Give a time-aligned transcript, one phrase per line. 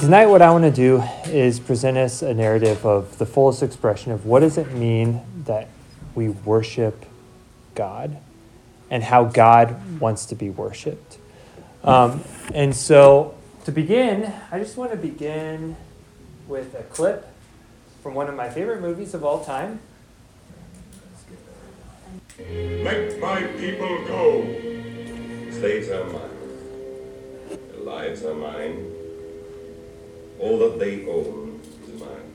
[0.00, 4.12] Tonight, what I want to do is present us a narrative of the fullest expression
[4.12, 5.68] of what does it mean that
[6.14, 7.06] we worship
[7.74, 8.18] God
[8.90, 11.16] and how God wants to be worshiped.
[11.82, 12.22] Um,
[12.52, 15.76] and so, to begin, I just want to begin
[16.46, 17.26] with a clip
[18.02, 19.80] from one of my favorite movies of all time.
[22.38, 24.42] Let my people go.
[25.52, 26.20] Slaves are mine.
[27.48, 28.95] Their lives are mine.
[30.38, 32.32] All that they own is mine.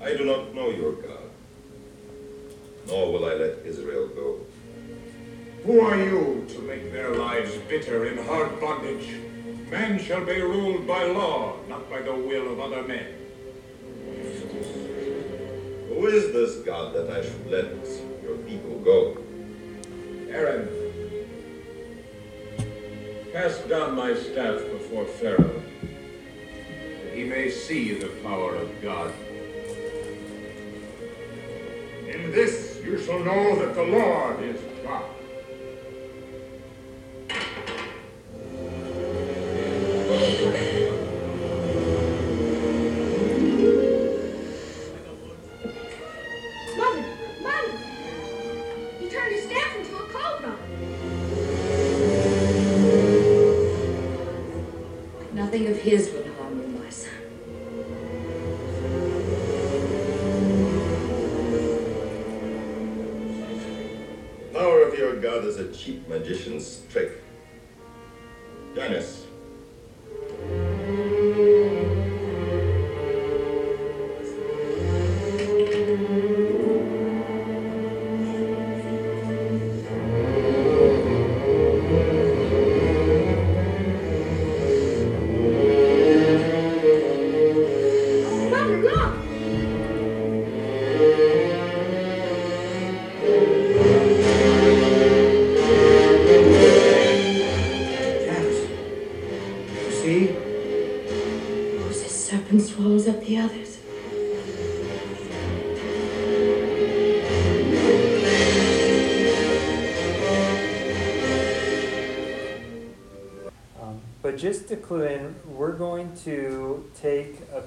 [0.00, 1.30] I do not know your God,
[2.86, 4.40] nor will I let Israel go.
[5.64, 9.08] Who are you to make their lives bitter in hard bondage?
[9.70, 13.06] Men shall be ruled by law, not by the will of other men.
[15.88, 17.72] Who is this God that I should let
[18.22, 19.16] your people go?
[20.28, 20.68] Aaron,
[23.32, 25.62] cast down my staff before Pharaoh,
[27.14, 29.12] he may see the power of God.
[32.08, 35.04] In this you shall know that the Lord is God.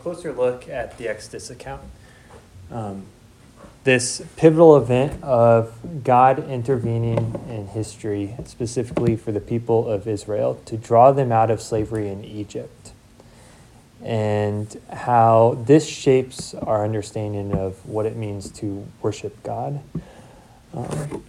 [0.08, 1.82] Closer look at the Exodus account.
[2.72, 3.08] Um,
[3.84, 10.78] this pivotal event of God intervening in history, specifically for the people of Israel, to
[10.78, 12.94] draw them out of slavery in Egypt.
[14.02, 19.82] And how this shapes our understanding of what it means to worship God.
[20.74, 21.26] Um,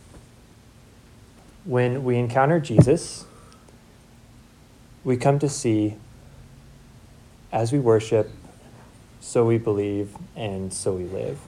[1.64, 3.24] when we encounter Jesus,
[5.02, 5.96] we come to see
[7.50, 8.30] as we worship,
[9.28, 11.38] so we believe, and so we live.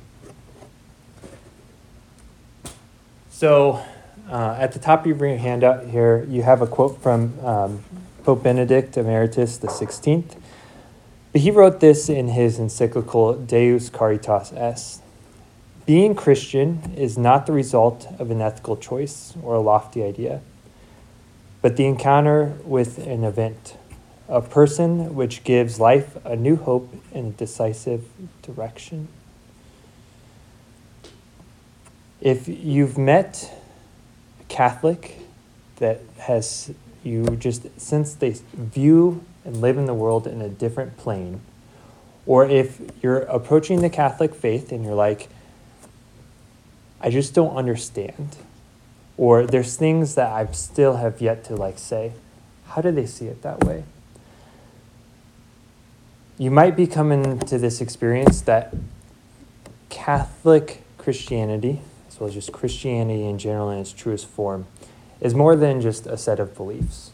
[3.31, 3.83] So,
[4.29, 7.85] uh, at the top of your handout here, you have a quote from um,
[8.25, 10.37] Pope Benedict Emeritus the 16th.
[11.33, 15.01] But he wrote this in his encyclical Deus Caritas Est.
[15.87, 20.43] Being Christian is not the result of an ethical choice or a lofty idea
[21.63, 23.77] but the encounter with an event,
[24.31, 28.05] a person which gives life a new hope and a decisive
[28.43, 29.09] direction.
[32.21, 33.53] If you've met
[34.41, 35.19] a Catholic
[35.77, 40.97] that has you just since they view and live in the world in a different
[40.97, 41.41] plane,
[42.25, 45.29] or if you're approaching the Catholic faith and you're like,
[47.01, 48.37] I just don't understand
[49.21, 52.13] or there's things that I still have yet to like say.
[52.69, 53.85] How do they see it that way?
[56.41, 58.75] You might be coming to this experience that
[59.91, 64.67] Catholic Christianity, as well as just Christianity in general in its truest form,
[65.21, 67.11] is more than just a set of beliefs.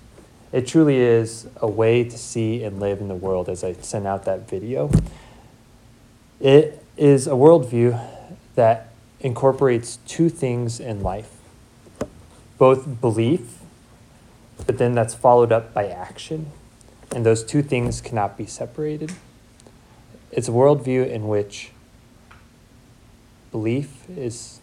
[0.53, 4.07] It truly is a way to see and live in the world, as I sent
[4.07, 4.93] out that video.
[6.39, 8.01] It is a worldview
[8.55, 11.33] that incorporates two things in life
[12.59, 13.59] both belief,
[14.69, 16.53] but then that's followed up by action.
[17.13, 19.13] And those two things cannot be separated.
[20.31, 21.71] It's a worldview in which
[23.51, 24.61] belief is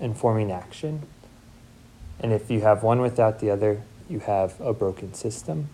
[0.00, 1.06] informing action.
[2.20, 5.68] And if you have one without the other, you have a broken system.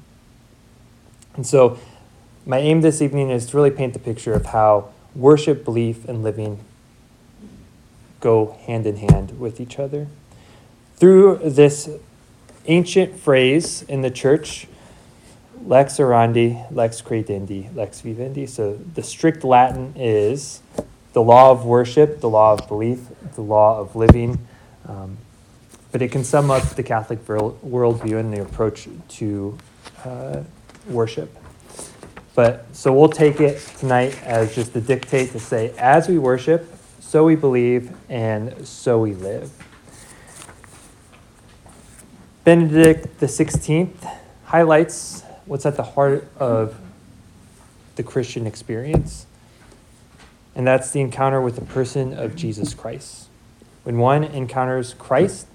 [1.36, 1.78] And so,
[2.46, 6.22] my aim this evening is to really paint the picture of how worship, belief, and
[6.22, 6.60] living
[8.20, 10.06] go hand in hand with each other
[10.96, 11.90] through this
[12.66, 14.66] ancient phrase in the church
[15.64, 18.46] lex orandi, lex credendi, lex vivendi.
[18.46, 20.60] So the strict Latin is
[21.12, 23.00] the law of worship, the law of belief,
[23.34, 24.46] the law of living.
[24.86, 25.18] Um,
[25.92, 29.56] but it can sum up the Catholic worldview and the approach to
[30.04, 30.42] uh,
[30.88, 31.34] worship.
[32.34, 36.68] But so we'll take it tonight as just the dictate to say, as we worship,
[37.00, 39.52] so we believe, and so we live.
[42.42, 44.04] Benedict the 16th
[44.44, 46.78] highlights what's at the heart of
[47.96, 49.26] the Christian experience,
[50.54, 53.28] and that's the encounter with the person of Jesus Christ.
[53.82, 55.46] When one encounters Christ,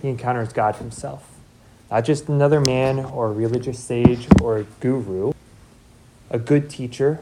[0.00, 1.28] he encounters God himself.
[1.90, 5.32] Not just another man or a religious sage or a guru,
[6.30, 7.20] a good teacher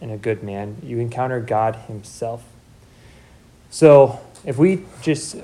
[0.00, 0.76] and a good man.
[0.82, 2.44] You encounter God himself.
[3.70, 5.36] So if we just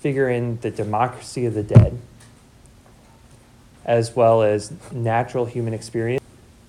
[0.00, 1.98] figure in the democracy of the dead,
[3.84, 6.22] as well as natural human experience,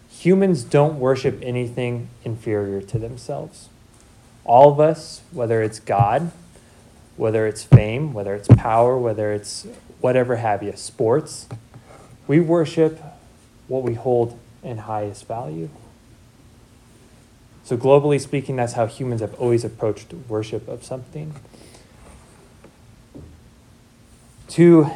[0.10, 3.70] humans don't worship anything inferior to themselves.
[4.44, 6.32] All of us, whether it's God,
[7.18, 9.66] whether it's fame, whether it's power, whether it's
[10.02, 11.48] whatever have you, sports,
[12.28, 13.02] we worship
[13.68, 15.70] what we hold in highest value.
[17.64, 21.34] So, globally speaking, that's how humans have always approached worship of something.
[24.50, 24.92] To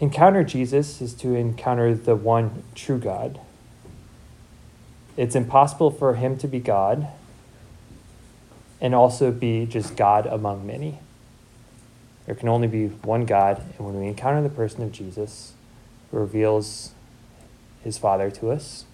[0.00, 3.40] encounter Jesus is to encounter the one true God.
[5.16, 7.08] It's impossible for him to be God
[8.80, 10.98] and also be just God among many.
[12.26, 15.52] There can only be one God, and when we encounter the person of Jesus,
[16.10, 16.92] who reveals
[17.82, 18.86] his Father to us,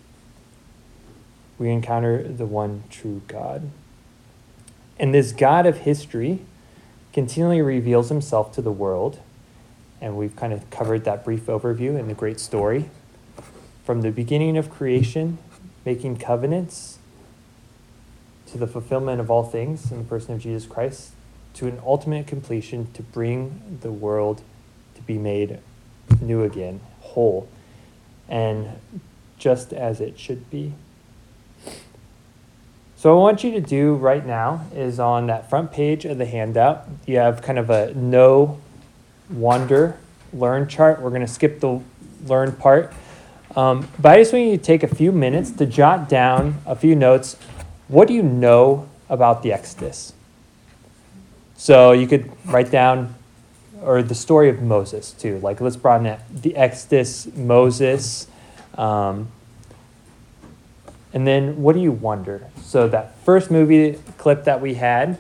[1.59, 3.71] we encounter the one true God.
[4.99, 6.41] And this God of history
[7.13, 9.21] continually reveals himself to the world,
[10.01, 12.91] and we've kind of covered that brief overview in the great story.
[13.85, 15.39] From the beginning of creation,
[15.85, 16.99] making covenants,
[18.47, 21.13] to the fulfillment of all things in the person of Jesus Christ,
[21.55, 24.43] to an ultimate completion to bring the world
[24.95, 25.59] to be made
[26.21, 27.49] new again, whole,
[28.29, 28.79] and
[29.39, 30.73] just as it should be.
[32.97, 36.19] So, what I want you to do right now is on that front page of
[36.19, 38.61] the handout, you have kind of a know,
[39.31, 39.97] wonder,
[40.33, 41.01] learn chart.
[41.01, 41.81] We're going to skip the
[42.27, 42.93] learn part.
[43.57, 46.77] Um, but I just want you to take a few minutes to jot down a
[46.77, 47.37] few notes.
[47.89, 50.13] What do you know about the Exodus?
[51.57, 53.15] So you could write down,
[53.83, 55.39] or the story of Moses too.
[55.41, 56.21] Like let's broaden it.
[56.31, 58.29] The Exodus, Moses.
[58.79, 59.29] Um,
[61.13, 62.47] and then what do you wonder?
[62.63, 65.19] So that first movie clip that we had,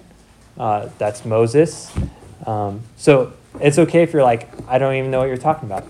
[0.57, 1.93] uh, that's Moses.
[2.47, 5.87] Um, so it's okay if you're like, I don't even know what you're talking about.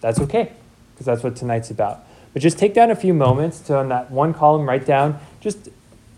[0.00, 0.52] That's okay,
[0.94, 2.04] because that's what tonight's about.
[2.32, 5.68] But just take down a few moments to on that one column, write down just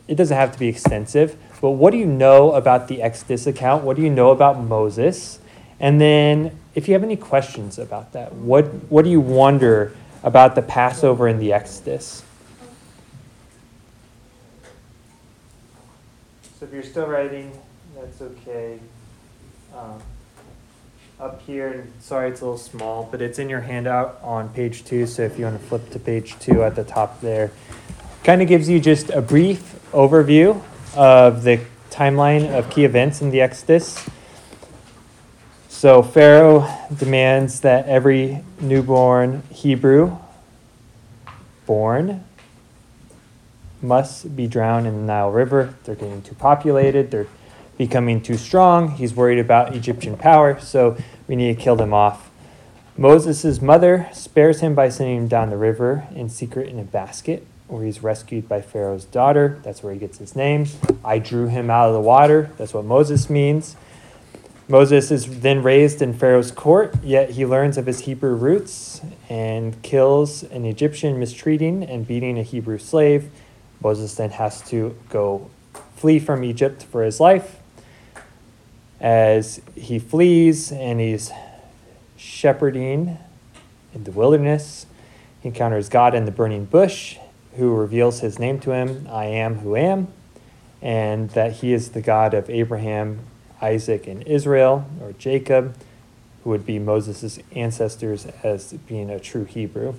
[0.06, 3.85] it doesn't have to be extensive, but what do you know about the Exodus account?
[3.85, 5.39] What do you know about Moses?
[5.81, 10.55] And then, if you have any questions about that, what, what do you wonder about
[10.55, 12.22] the Passover and the Exodus?
[16.58, 17.51] So, if you're still writing,
[17.94, 18.79] that's okay.
[19.74, 20.01] Um,
[21.24, 24.84] up here, and sorry it's a little small, but it's in your handout on page
[24.84, 25.06] two.
[25.06, 27.50] So, if you want to flip to page two at the top there,
[28.22, 30.62] kind of gives you just a brief overview
[30.94, 34.06] of the timeline of key events in the Exodus.
[35.70, 40.19] So, Pharaoh demands that every newborn Hebrew
[41.64, 42.22] born
[43.81, 45.74] must be drowned in the Nile River.
[45.84, 47.28] They're getting too populated, they're
[47.78, 48.90] becoming too strong.
[48.90, 52.31] He's worried about Egyptian power, so we need to kill them off.
[52.96, 57.46] Moses' mother spares him by sending him down the river in secret in a basket
[57.66, 59.58] where he's rescued by Pharaoh's daughter.
[59.64, 60.66] That's where he gets his name.
[61.04, 62.50] I drew him out of the water.
[62.56, 63.76] That's what Moses means.
[64.69, 69.81] Moses is then raised in Pharaoh's court, yet he learns of his Hebrew roots and
[69.82, 73.31] kills an Egyptian mistreating and beating a Hebrew slave.
[73.82, 75.50] Moses then has to go
[75.96, 77.58] flee from Egypt for his life.
[79.01, 81.31] As he flees and he's
[82.17, 83.19] shepherding
[83.94, 84.86] in the wilderness,
[85.41, 87.19] he encounters God in the burning bush
[87.56, 90.08] who reveals his name to him, I am who am,
[90.82, 93.20] and that he is the God of Abraham,
[93.60, 95.77] Isaac, and Israel, or Jacob,
[96.43, 99.94] who would be Moses' ancestors as being a true Hebrew.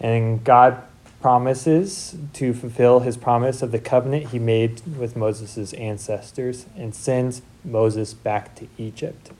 [0.00, 0.82] And God
[1.22, 7.40] promises to fulfill his promise of the covenant he made with Moses' ancestors and sends
[7.64, 9.30] Moses back to Egypt.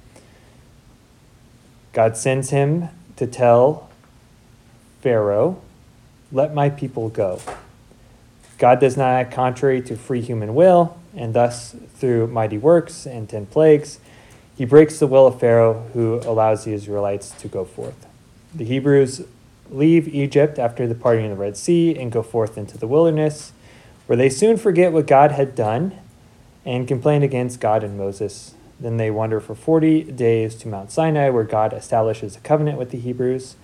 [1.92, 3.90] God sends him to tell
[5.00, 5.60] Pharaoh,
[6.30, 7.40] Let my people go.
[8.58, 13.28] God does not act contrary to free human will, and thus, through mighty works and
[13.28, 13.98] ten plagues,
[14.56, 18.06] he breaks the will of Pharaoh, who allows the Israelites to go forth.
[18.54, 19.22] The Hebrews
[19.74, 23.52] leave Egypt after the parting of the Red Sea and go forth into the wilderness,
[24.06, 25.98] where they soon forget what God had done
[26.64, 28.54] and complain against God and Moses.
[28.78, 32.90] Then they wander for 40 days to Mount Sinai, where God establishes a covenant with
[32.90, 33.56] the Hebrews,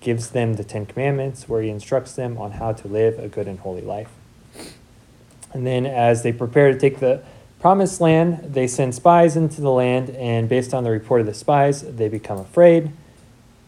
[0.00, 3.48] gives them the Ten Commandments, where he instructs them on how to live a good
[3.48, 4.10] and holy life.
[5.52, 7.22] And then, as they prepare to take the
[7.60, 11.34] promised land, they send spies into the land, and based on the report of the
[11.34, 12.92] spies, they become afraid.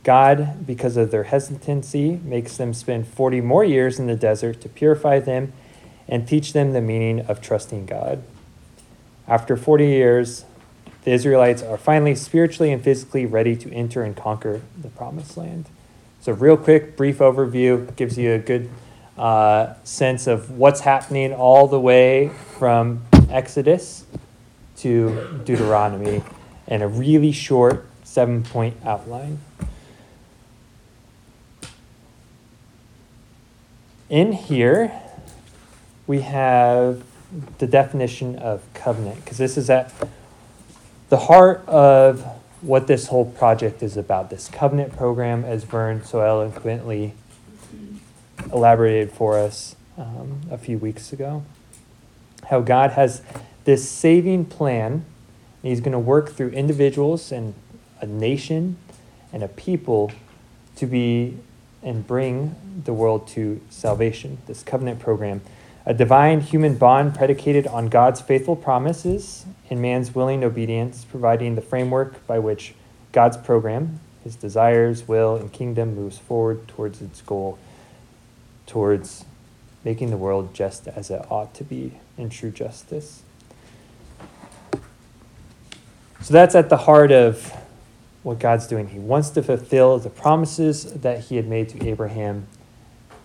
[0.09, 4.69] God, because of their hesitancy, makes them spend 40 more years in the desert to
[4.71, 5.53] purify them
[6.09, 8.23] and teach them the meaning of trusting God.
[9.27, 10.47] After 40 years,
[11.05, 15.67] the Israelites are finally spiritually and physically ready to enter and conquer the promised land.
[16.23, 18.71] So, real quick, brief overview gives you a good
[19.19, 24.07] uh, sense of what's happening all the way from Exodus
[24.79, 26.23] to Deuteronomy
[26.67, 29.41] and a really short seven point outline.
[34.11, 34.91] In here,
[36.07, 37.05] we have
[37.59, 39.93] the definition of covenant, because this is at
[41.11, 42.23] the heart of
[42.63, 44.31] what this whole project is about.
[44.31, 47.13] This covenant program, as Vern so eloquently
[48.51, 51.45] elaborated for us um, a few weeks ago.
[52.49, 53.21] How God has
[53.65, 55.05] this saving plan, and
[55.63, 57.53] He's going to work through individuals and
[58.01, 58.79] a nation
[59.35, 60.13] and a people
[60.77, 61.37] to be
[61.83, 64.39] and bring the world to salvation.
[64.47, 65.41] This covenant program
[65.89, 71.63] a divine human bond predicated on God's faithful promises and man's willing obedience, providing the
[71.63, 72.75] framework by which
[73.11, 77.59] God's program, his desires, will, and kingdom moves forward towards its goal,
[78.67, 79.25] towards
[79.83, 83.23] making the world just as it ought to be in true justice.
[86.21, 87.51] So that's at the heart of
[88.23, 88.89] what God's doing.
[88.89, 92.47] He wants to fulfill the promises that he had made to Abraham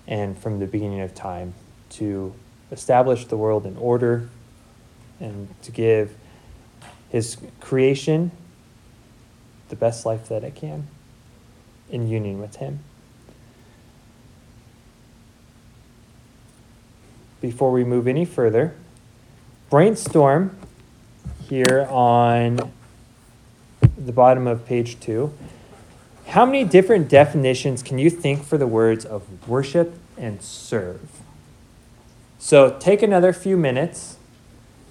[0.08, 1.54] and from the beginning of time
[1.90, 2.34] to
[2.72, 4.30] establish the world in order
[5.20, 6.16] and to give
[7.10, 8.32] his creation
[9.70, 10.88] the best life that it can
[11.90, 12.80] in union with him.
[17.40, 18.74] Before we move any further,
[19.70, 20.58] brainstorm
[21.48, 22.72] here on
[23.98, 25.34] the bottom of page two.
[26.34, 31.08] How many different definitions can you think for the words of worship and serve?
[32.40, 34.18] So take another few minutes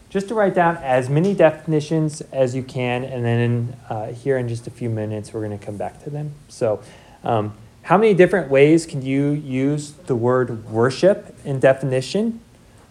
[0.08, 4.46] just to write down as many definitions as you can, and then uh, here in
[4.46, 6.32] just a few minutes, we're going to come back to them.
[6.46, 6.80] So,
[7.24, 12.40] um, how many different ways can you use the word worship in definition?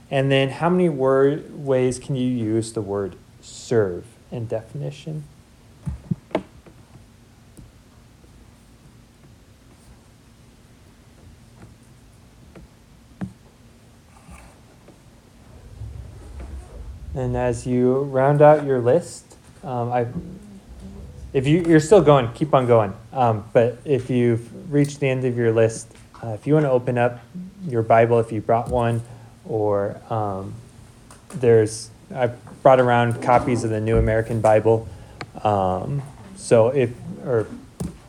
[0.10, 5.24] And then, how many word, ways can you use the word serve in definition?
[17.13, 20.07] And as you round out your list, um, I,
[21.33, 22.93] if you, you're still going, keep on going.
[23.11, 25.91] Um, but if you've reached the end of your list,
[26.23, 27.19] uh, if you want to open up
[27.67, 29.01] your Bible, if you brought one,
[29.45, 30.53] or um,
[31.35, 32.27] there's, I
[32.63, 34.87] brought around copies of the New American Bible.
[35.43, 36.01] Um,
[36.35, 36.91] so if,
[37.25, 37.47] or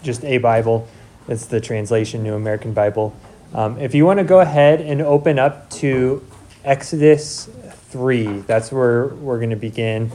[0.03, 0.89] just a Bible,
[1.29, 3.15] it's the translation New American Bible.
[3.55, 6.25] Um, if you want to go ahead and open up to
[6.65, 7.49] Exodus
[7.93, 8.41] 3.
[8.41, 10.11] That's where we're going to begin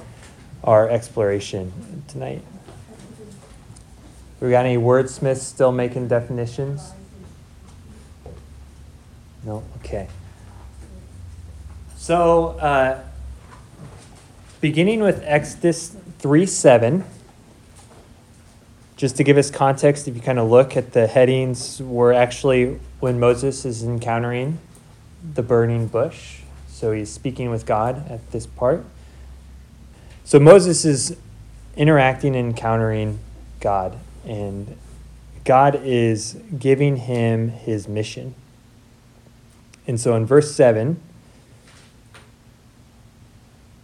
[0.63, 2.41] our exploration tonight.
[4.41, 6.91] We got any wordsmiths still making definitions?
[9.43, 9.63] No?
[9.77, 10.07] Okay.
[11.95, 13.03] So, uh,
[14.59, 17.03] beginning with Exodus 3 7,
[18.95, 22.79] just to give us context, if you kind of look at the headings, we're actually
[22.99, 24.57] when Moses is encountering
[25.35, 26.39] the burning bush.
[26.77, 28.85] So he's speaking with God at this part.
[30.23, 31.17] So Moses is
[31.75, 33.17] interacting and encountering
[33.59, 34.77] God, and
[35.43, 38.35] God is giving him his mission.
[39.87, 41.01] And so in verse 7,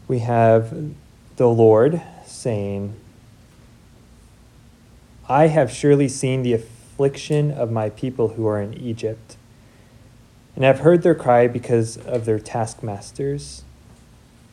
[0.07, 0.93] we have
[1.37, 2.93] the Lord saying,
[5.27, 9.35] I have surely seen the affliction of my people who are in Egypt
[10.55, 13.63] and I have heard their cry because of their taskmasters.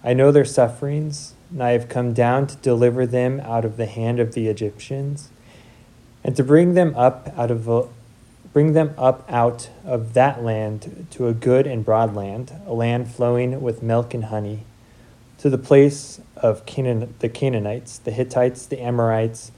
[0.02, 3.86] I know their sufferings, and I have come down to deliver them out of the
[3.86, 5.28] hand of the Egyptians,
[6.24, 7.86] and to bring them up out of a,
[8.52, 13.10] bring them up out of that land to a good and broad land, a land
[13.10, 14.64] flowing with milk and honey,
[15.38, 19.52] to the place of Canaan, the Canaanites, the Hittites, the Amorites,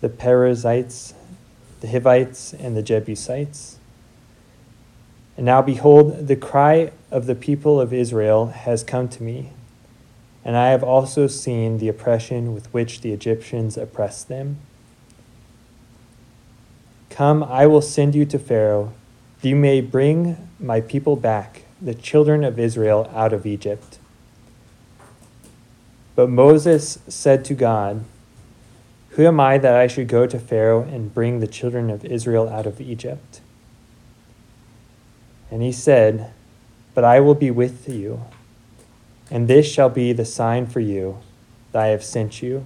[0.00, 1.14] the Perizzites,
[1.80, 3.79] the Hivites, and the Jebusites.
[5.40, 9.52] And now behold, the cry of the people of Israel has come to me,
[10.44, 14.58] and I have also seen the oppression with which the Egyptians oppress them.
[17.08, 18.92] Come, I will send you to Pharaoh,
[19.40, 23.98] that you may bring my people back, the children of Israel, out of Egypt.
[26.14, 28.04] But Moses said to God,
[29.12, 32.46] Who am I that I should go to Pharaoh and bring the children of Israel
[32.46, 33.40] out of Egypt?
[35.50, 36.32] And he said,
[36.94, 38.22] But I will be with you,
[39.30, 41.18] and this shall be the sign for you
[41.72, 42.64] that I have sent you.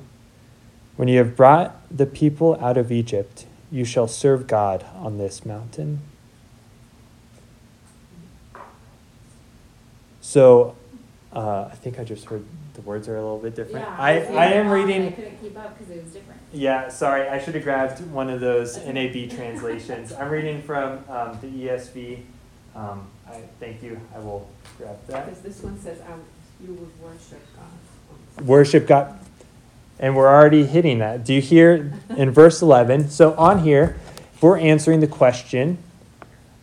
[0.97, 5.45] When you have brought the people out of Egypt, you shall serve God on this
[5.45, 6.01] mountain.
[10.21, 10.77] So,
[11.33, 13.87] uh, I think I just heard the words are a little bit different.
[13.87, 15.09] Yeah, I, I am reading.
[15.09, 16.41] I couldn't keep up because it was different.
[16.53, 20.13] Yeah, sorry, I should have grabbed one of those NAB translations.
[20.13, 22.23] I'm reading from um, the ESV.
[22.75, 24.01] Um, I thank you.
[24.15, 25.27] I will grab that.
[25.27, 26.23] Because this one says, um,
[26.65, 28.47] you would worship God.
[28.47, 29.19] Worship God.
[29.99, 31.25] And we're already hitting that.
[31.25, 33.11] Do you hear in verse 11?
[33.11, 33.97] So on here,
[34.41, 35.79] we're answering the question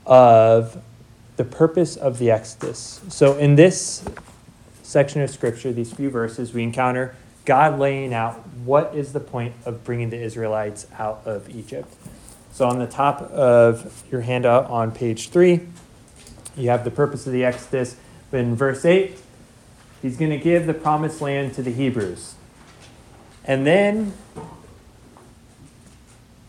[0.05, 0.81] of
[1.37, 3.01] the purpose of the Exodus.
[3.09, 4.03] So in this
[4.83, 7.15] section of scripture, these few verses, we encounter
[7.45, 11.91] God laying out what is the point of bringing the Israelites out of Egypt.
[12.51, 15.61] So on the top of your handout on page 3,
[16.55, 17.95] you have the purpose of the Exodus.
[18.29, 19.17] But in verse 8,
[20.01, 22.35] he's going to give the promised land to the Hebrews.
[23.45, 24.13] And then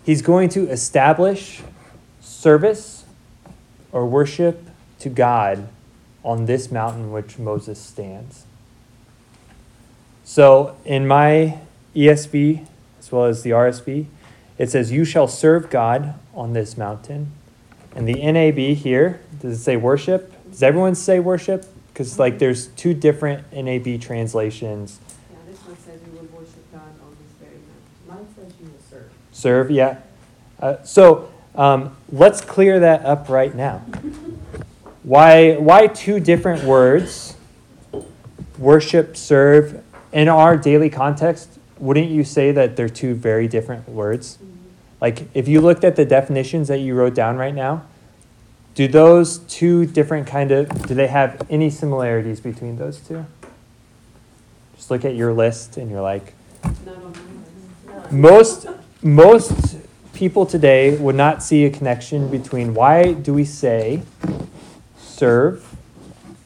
[0.05, 1.63] he's going to establish
[2.21, 3.05] service
[3.91, 4.69] or worship
[5.01, 5.69] to God
[6.25, 8.45] on this mountain which Moses stands.
[10.25, 11.59] So in my
[11.95, 12.67] ESV,
[13.01, 14.07] as well as the RSV,
[14.59, 17.33] it says, You shall serve God on this mountain.
[17.95, 20.33] And the NAB here, does it say worship?
[20.51, 21.67] Does everyone say worship?
[21.89, 24.99] Because like there's two different NAB translations.
[25.31, 27.59] Yeah, this one says you will worship God on this very
[28.09, 28.27] mountain.
[28.27, 29.13] Mine says you will serve.
[29.33, 29.99] Serve, yeah.
[30.59, 33.79] Uh, so um, let's clear that up right now.
[35.03, 37.37] Why, why two different words?
[38.59, 39.83] Worship, serve.
[40.13, 44.39] In our daily context, wouldn't you say that they're two very different words?
[45.03, 47.83] Like, if you looked at the definitions that you wrote down right now,
[48.77, 53.27] do those two different kind of, do they have any similarities between those two?
[54.77, 56.35] Just look at your list and you're like,
[58.13, 58.67] most
[59.03, 59.77] most
[60.13, 64.03] people today would not see a connection between why do we say
[64.97, 65.75] serve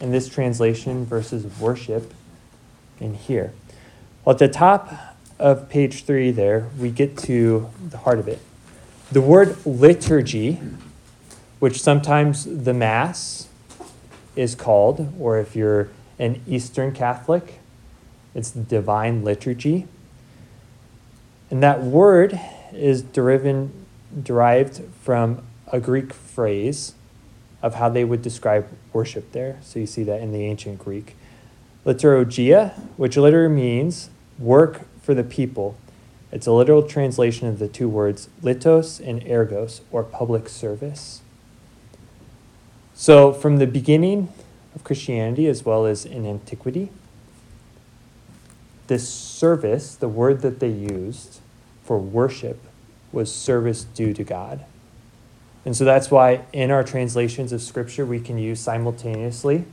[0.01, 2.15] in this translation versus worship
[3.01, 3.53] in here.
[4.25, 8.41] Well, at the top of page three, there we get to the heart of it.
[9.13, 10.61] The word liturgy,
[11.59, 13.49] which sometimes the Mass
[14.35, 17.61] is called, or if you're an Eastern Catholic,
[18.35, 19.87] it's the Divine Liturgy.
[21.51, 22.39] And that word
[22.73, 23.73] is derived,
[24.23, 26.95] derived from a Greek phrase
[27.63, 29.59] of how they would describe worship there.
[29.63, 31.17] So you see that in the ancient Greek.
[31.85, 35.77] Liturgia, which literally means work for the people.
[36.33, 41.23] It's a literal translation of the two words litos and ergos, or public service.
[42.93, 44.33] So from the beginning
[44.75, 46.91] of Christianity as well as in antiquity,
[48.89, 51.39] this service, the word that they used
[51.85, 52.61] for worship,
[53.13, 54.65] was service due to God.
[55.65, 59.65] And so that's why in our translations of Scripture, we can use simultaneously,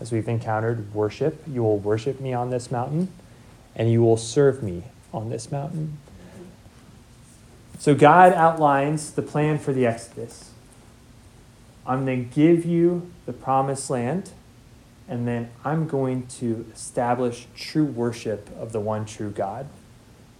[0.00, 1.42] as we've encountered, worship.
[1.48, 3.08] You will worship me on this mountain,
[3.74, 5.98] and you will serve me on this mountain.
[7.78, 10.50] So God outlines the plan for the Exodus.
[11.86, 14.32] I'm going to give you the promised land
[15.10, 19.66] and then I'm going to establish true worship of the one true God.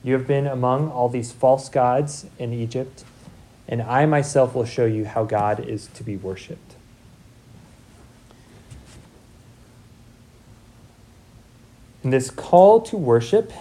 [0.05, 3.03] You have been among all these false gods in Egypt,
[3.66, 6.69] and I myself will show you how God is to be worshiped.
[12.03, 13.53] And this call to worship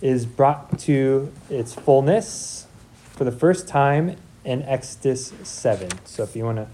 [0.00, 2.66] is brought to its fullness
[3.12, 5.90] for the first time in Exodus 7.
[6.04, 6.68] So if you want to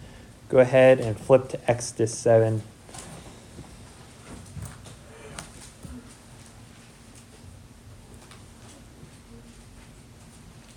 [0.48, 2.62] go ahead and flip to Exodus 7.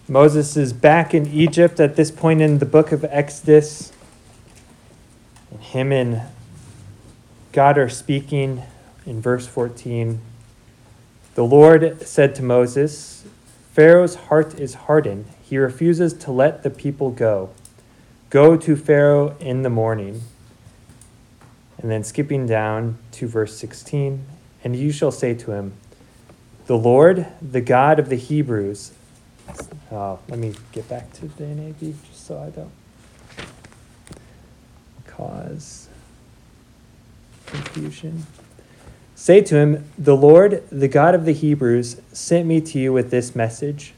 [0.08, 3.92] Moses is back in Egypt at this point in the book of Exodus.
[5.50, 6.22] And him and
[7.52, 8.64] God are speaking
[9.06, 10.20] in verse 14.
[11.36, 13.24] The Lord said to Moses,
[13.74, 15.26] Pharaoh's heart is hardened.
[15.44, 17.50] He refuses to let the people go.
[18.30, 20.22] Go to Pharaoh in the morning.
[21.78, 24.26] And then skipping down to verse 16,
[24.64, 25.74] and you shall say to him,
[26.68, 28.94] The Lord, the God of the Hebrews,
[29.92, 32.72] uh, let me get back to the NAB just so I don't
[35.08, 35.90] cause
[37.46, 38.26] confusion.
[39.24, 43.10] Say to him, The Lord, the God of the Hebrews, sent me to you with
[43.10, 43.94] this message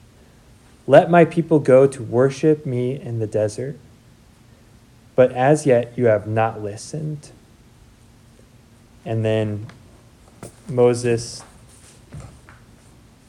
[0.85, 3.75] Let my people go to worship me in the desert.
[5.15, 7.31] But as yet you have not listened.
[9.03, 9.65] And then
[10.69, 11.43] Moses,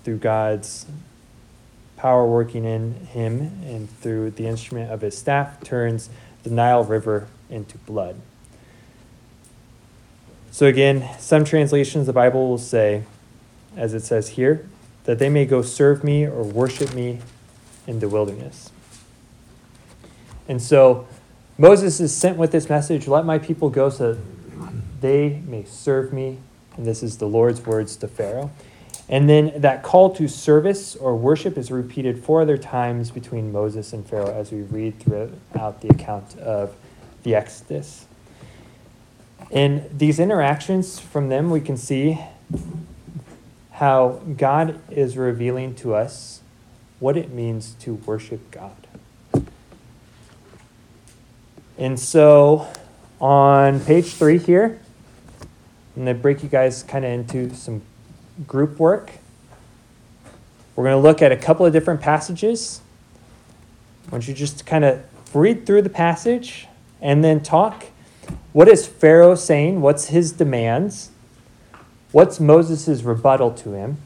[0.04, 0.84] through God's
[1.96, 6.10] power working in him and through the instrument of his staff, turns
[6.42, 8.20] the Nile River into blood.
[10.56, 13.02] So, again, some translations the Bible will say,
[13.76, 14.66] as it says here,
[15.04, 17.18] that they may go serve me or worship me
[17.86, 18.70] in the wilderness.
[20.48, 21.06] And so,
[21.58, 24.22] Moses is sent with this message let my people go so that
[25.02, 26.38] they may serve me.
[26.78, 28.50] And this is the Lord's words to Pharaoh.
[29.10, 33.92] And then that call to service or worship is repeated four other times between Moses
[33.92, 36.74] and Pharaoh as we read throughout the account of
[37.24, 38.05] the Exodus.
[39.50, 42.18] In these interactions from them, we can see
[43.72, 46.40] how God is revealing to us
[46.98, 48.86] what it means to worship God.
[51.78, 52.66] And so
[53.20, 54.80] on page three here,
[55.94, 57.82] I'm going to break you guys kind of into some
[58.46, 59.12] group work.
[60.74, 62.80] We're going to look at a couple of different passages.
[64.08, 65.02] I want you just kind of
[65.34, 66.66] read through the passage
[67.00, 67.86] and then talk.
[68.56, 69.82] What is Pharaoh saying?
[69.82, 71.10] What's his demands?
[72.10, 73.98] What's Moses' rebuttal to him?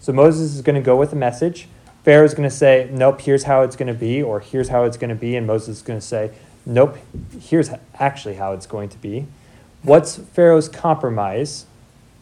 [0.00, 1.68] So Moses is going to go with a message.
[2.02, 4.84] Pharaoh is going to say, Nope, here's how it's going to be, or here's how
[4.84, 5.36] it's going to be.
[5.36, 6.30] And Moses is going to say,
[6.64, 6.96] Nope,
[7.38, 9.26] here's actually how it's going to be.
[9.82, 11.66] What's Pharaoh's compromise?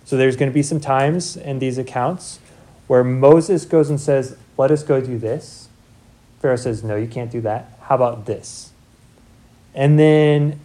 [0.06, 2.40] So there's going to be some times in these accounts
[2.88, 5.68] where Moses goes and says, Let us go do this.
[6.40, 7.78] Pharaoh says, No, you can't do that.
[7.82, 8.72] How about this?
[9.72, 10.58] And then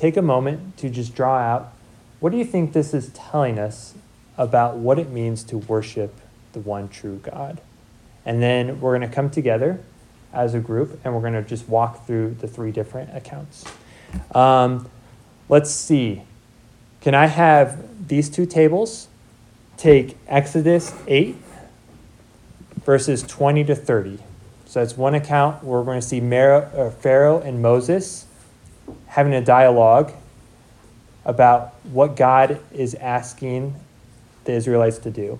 [0.00, 1.74] take a moment to just draw out
[2.20, 3.94] what do you think this is telling us
[4.36, 6.14] about what it means to worship
[6.52, 7.60] the one true God?
[8.26, 9.80] And then we're going to come together
[10.32, 13.64] as a group and we're going to just walk through the three different accounts.
[14.34, 14.88] Um,
[15.48, 16.22] let's see.
[17.00, 19.08] Can I have these two tables
[19.78, 21.36] take Exodus 8,
[22.84, 24.18] verses 20 to 30?
[24.66, 28.26] So that's one account where we're going to see uh, Pharaoh and Moses
[29.10, 30.12] having a dialogue
[31.24, 33.74] about what God is asking
[34.44, 35.38] the Israelites to do.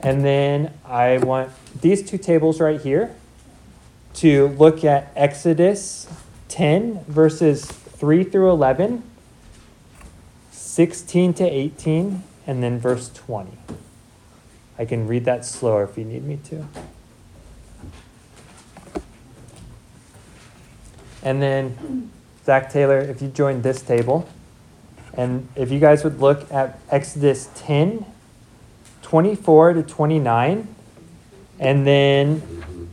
[0.00, 1.50] And then I want
[1.80, 3.14] these two tables right here
[4.14, 6.06] to look at Exodus
[6.48, 9.02] 10, verses 3 through 11,
[10.50, 13.52] 16 to 18, and then verse 20.
[14.78, 16.66] I can read that slower if you need me to.
[21.22, 22.10] And then,
[22.44, 24.28] Zach Taylor, if you join this table,
[25.14, 28.04] and if you guys would look at Exodus 10,
[29.02, 30.74] 24 to 29,
[31.60, 32.88] and then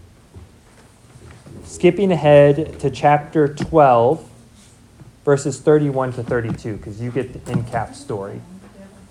[1.63, 4.29] skipping ahead to chapter 12,
[5.25, 8.41] verses 31 to 32, because you get the in cap story.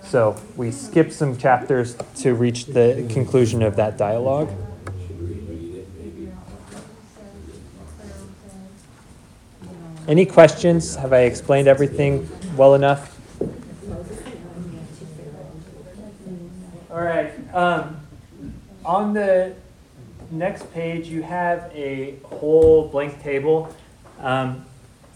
[0.02, 4.50] So we skip some chapters to reach the conclusion of that dialogue.
[10.08, 10.96] Any questions?
[10.96, 13.14] Have I explained everything well enough?
[16.90, 17.30] All right.
[17.54, 18.00] Um,
[18.86, 19.54] on the
[20.30, 23.76] next page, you have a whole blank table.
[24.20, 24.64] Um,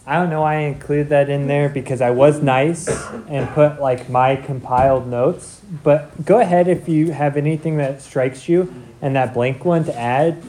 [0.06, 2.86] I don't know why I included that in there because I was nice
[3.28, 5.62] and put like my compiled notes.
[5.82, 9.98] But go ahead if you have anything that strikes you and that blank one to
[9.98, 10.42] add.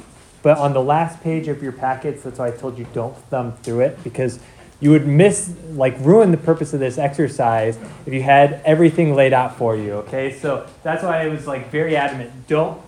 [0.44, 3.54] But on the last page of your packets, that's why I told you don't thumb
[3.64, 4.40] through it because
[4.82, 9.32] you would miss, like, ruin the purpose of this exercise if you had everything laid
[9.32, 10.38] out for you, okay?
[10.38, 12.82] So that's why I was, like, very adamant don't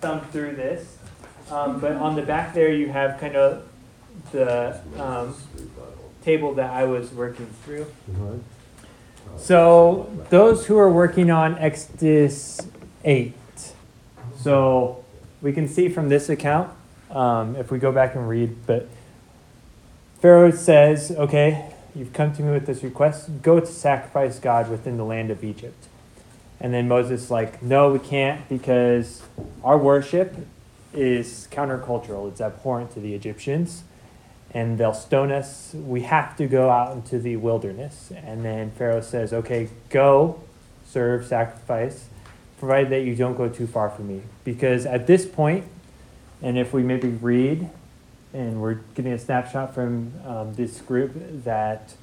[0.00, 0.96] thumb through this.
[1.50, 3.68] Um, but on the back there, you have kind of
[4.32, 5.36] the um,
[6.24, 7.86] table that I was working through.
[9.36, 12.66] So those who are working on Exodus
[13.04, 13.34] 8.
[14.38, 15.04] So
[15.42, 16.70] we can see from this account,
[17.10, 18.88] um, if we go back and read, but
[20.20, 24.96] Pharaoh says, Okay, you've come to me with this request, go to sacrifice God within
[24.96, 25.86] the land of Egypt.
[26.58, 29.22] And then Moses like, No, we can't because
[29.62, 30.34] our worship
[30.92, 33.84] is countercultural, it's abhorrent to the Egyptians.
[34.52, 35.74] And they'll stone us.
[35.74, 38.10] We have to go out into the wilderness.
[38.16, 40.42] And then Pharaoh says, Okay, go
[40.86, 42.06] serve, sacrifice,
[42.58, 44.22] provided that you don't go too far from me.
[44.44, 45.64] Because at this point,
[46.46, 47.68] and if we maybe read,
[48.32, 51.10] and we're getting a snapshot from um, this group,
[51.42, 51.94] that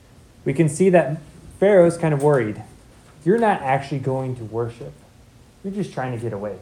[0.43, 1.17] we can see that
[1.61, 2.61] Pharaoh's kind of worried.
[3.23, 4.91] You're not actually going to worship,
[5.63, 6.57] you're just trying to get away.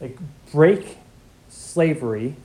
[0.00, 0.16] Like,
[0.52, 0.98] break
[1.48, 2.36] slavery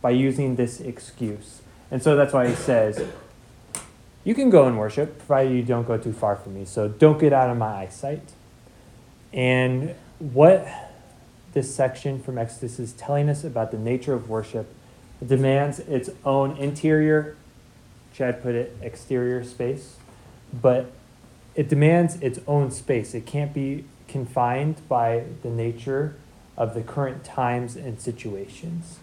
[0.00, 1.60] by using this excuse.
[1.90, 3.04] And so that's why he says,
[4.22, 6.66] You can go and worship, provided you don't go too far from me.
[6.66, 8.30] So don't get out of my eyesight.
[9.32, 10.83] And what
[11.54, 14.66] this section from Exodus is telling us about the nature of worship
[15.20, 17.36] it demands its own interior,
[18.12, 19.96] Chad put it, exterior space,
[20.52, 20.92] but
[21.54, 23.14] it demands its own space.
[23.14, 26.16] It can't be confined by the nature
[26.56, 28.98] of the current times and situations.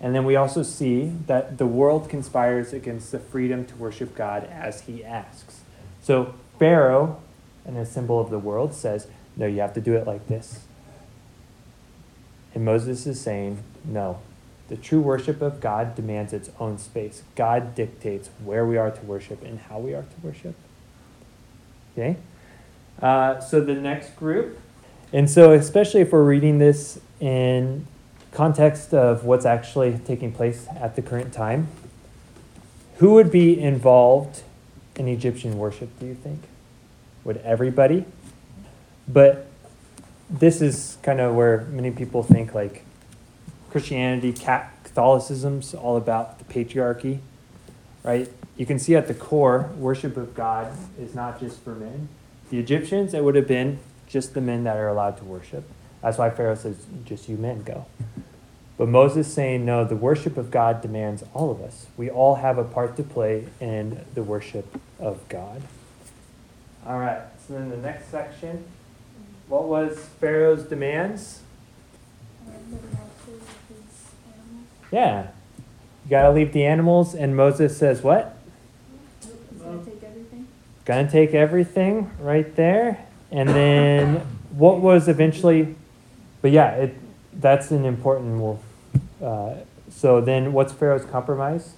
[0.00, 4.44] And then we also see that the world conspires against the freedom to worship God
[4.44, 5.62] as he asks.
[6.02, 7.20] So Pharaoh,
[7.64, 10.65] and a symbol of the world, says, No, you have to do it like this.
[12.56, 14.20] And Moses is saying, No.
[14.68, 17.22] The true worship of God demands its own space.
[17.36, 20.56] God dictates where we are to worship and how we are to worship.
[21.92, 22.16] Okay?
[23.00, 24.58] Uh, so the next group,
[25.12, 27.86] and so especially if we're reading this in
[28.32, 31.68] context of what's actually taking place at the current time,
[32.96, 34.42] who would be involved
[34.96, 36.42] in Egyptian worship, do you think?
[37.22, 38.06] Would everybody?
[39.06, 39.45] But
[40.28, 42.84] this is kind of where many people think like
[43.70, 47.20] Christianity, Catholicism's all about the patriarchy,
[48.02, 48.28] right?
[48.56, 52.08] You can see at the core, worship of God is not just for men.
[52.50, 55.64] The Egyptians, it would have been just the men that are allowed to worship.
[56.00, 57.86] That's why Pharaoh says, just you men go.
[58.78, 61.86] But Moses saying, no, the worship of God demands all of us.
[61.96, 65.62] We all have a part to play in the worship of God.
[66.86, 68.64] All right, so then the next section.
[69.48, 71.40] What was Pharaoh's demands?
[74.90, 75.28] Yeah.
[76.04, 77.14] You got to leave the animals.
[77.14, 78.36] And Moses says, what?
[79.58, 80.46] Gonna take everything?
[80.84, 83.06] Gonna take everything right there.
[83.30, 85.74] And then what was eventually,
[86.40, 86.94] but yeah, it,
[87.32, 88.58] that's an important move.
[89.22, 89.54] Uh,
[89.90, 91.74] so then what's Pharaoh's compromise?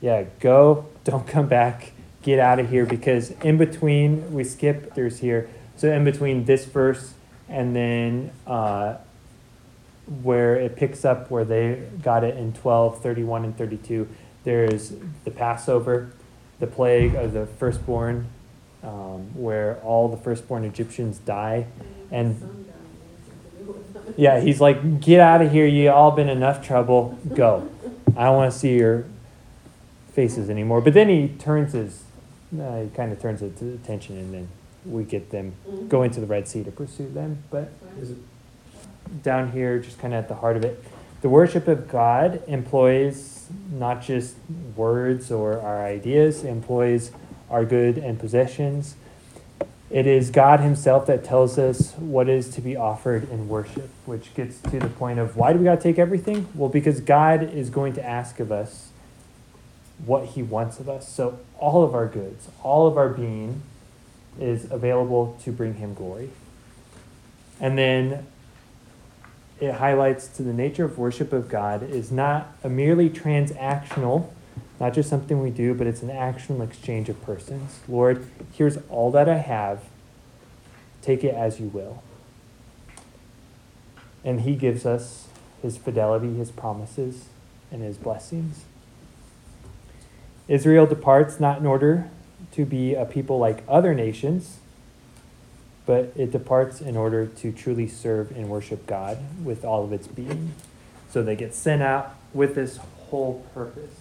[0.00, 1.92] Yeah, go, don't come back,
[2.24, 5.48] get out of here because in between, we skip, there's here.
[5.76, 7.14] So in between this verse
[7.48, 8.96] and then uh,
[10.22, 14.08] where it picks up where they got it in 12, 31, and 32,
[14.42, 16.10] there's the Passover,
[16.58, 18.26] the plague of the firstborn,
[18.82, 21.66] um, where all the firstborn Egyptians die.
[22.10, 22.70] And
[24.16, 25.66] yeah, he's like, get out of here.
[25.66, 27.18] You all been enough trouble.
[27.34, 27.68] Go.
[28.16, 29.06] I don't want to see your
[30.12, 30.80] faces anymore.
[30.80, 32.03] But then he turns his,
[32.58, 34.48] uh, he kind of turns his attention, and then
[34.84, 35.54] we get them
[35.88, 37.42] go into the Red Sea to pursue them.
[37.50, 37.72] But
[39.22, 40.82] down here, just kind of at the heart of it,
[41.20, 44.36] the worship of God employs not just
[44.76, 47.12] words or our ideas, it employs
[47.50, 48.96] our good and possessions.
[49.90, 54.34] It is God Himself that tells us what is to be offered in worship, which
[54.34, 56.48] gets to the point of why do we got to take everything?
[56.54, 58.90] Well, because God is going to ask of us
[60.04, 61.08] what He wants of us.
[61.08, 63.62] So, all of our goods, all of our being
[64.38, 66.30] is available to bring Him glory.
[67.60, 68.26] And then
[69.60, 74.30] it highlights to the nature of worship of God is not a merely transactional
[74.80, 77.80] not just something we do, but it's an actual exchange of persons.
[77.88, 79.84] Lord, here's all that I have.
[81.02, 82.02] Take it as you will.
[84.24, 85.28] And He gives us
[85.62, 87.26] His fidelity, His promises,
[87.70, 88.64] and His blessings.
[90.48, 92.10] Israel departs not in order
[92.52, 94.58] to be a people like other nations,
[95.86, 100.06] but it departs in order to truly serve and worship God with all of its
[100.06, 100.54] being.
[101.10, 102.78] So they get sent out with this
[103.08, 103.94] whole purpose.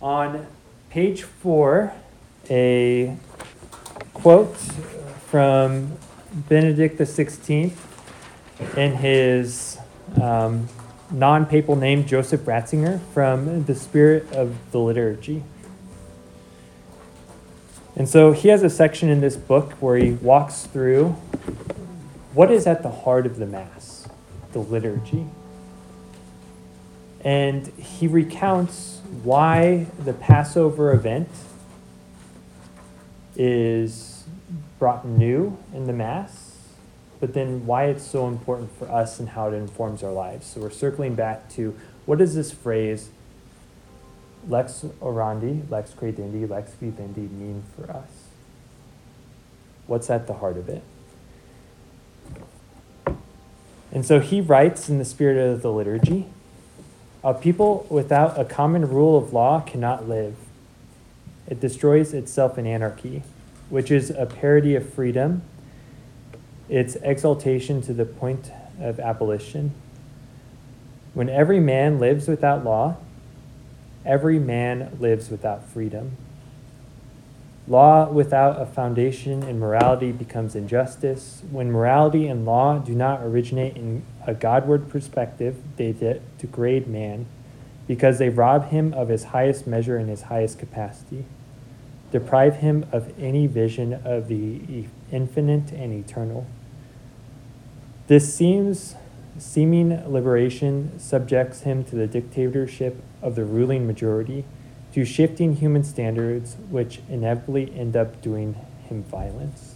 [0.00, 0.46] On
[0.90, 1.92] page four,
[2.50, 3.16] a
[4.12, 4.56] quote
[5.28, 5.96] from
[6.32, 7.72] Benedict XVI
[8.76, 9.78] in his
[10.20, 10.68] um,
[11.14, 15.44] non papal name, Joseph Ratzinger, from The Spirit of the Liturgy.
[17.96, 21.16] And so he has a section in this book where he walks through
[22.34, 24.08] what is at the heart of the Mass?
[24.52, 25.26] The liturgy.
[27.20, 31.28] And he recounts why the Passover event
[33.36, 34.24] is
[34.80, 36.43] brought new in the Mass,
[37.24, 40.46] but then why it's so important for us and how it informs our lives.
[40.46, 43.08] So we're circling back to what does this phrase,
[44.46, 48.10] lex orandi, lex credendi, lex vivendi, mean for us?
[49.86, 50.82] What's at the heart of it?
[53.90, 56.26] And so he writes in the spirit of the liturgy
[57.22, 60.36] a people without a common rule of law cannot live.
[61.48, 63.22] It destroys itself in anarchy,
[63.70, 65.40] which is a parody of freedom,
[66.68, 68.50] its exaltation to the point
[68.80, 69.72] of abolition.
[71.12, 72.96] When every man lives without law,
[74.04, 76.16] every man lives without freedom.
[77.66, 81.42] Law without a foundation in morality becomes injustice.
[81.50, 87.26] When morality and law do not originate in a Godward perspective, they de- degrade man
[87.86, 91.24] because they rob him of his highest measure and his highest capacity,
[92.10, 96.46] deprive him of any vision of the infinite and eternal.
[98.06, 98.96] This seems
[99.38, 104.44] seeming liberation subjects him to the dictatorship of the ruling majority
[104.92, 108.54] to shifting human standards, which inevitably end up doing
[108.88, 109.74] him violence.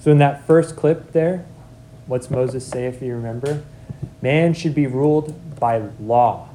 [0.00, 1.44] So, in that first clip there,
[2.06, 3.62] what's Moses say, if you remember?
[4.22, 6.48] Man should be ruled by law,